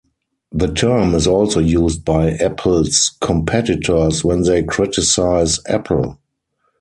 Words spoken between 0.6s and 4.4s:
term is also used by Apple's competitors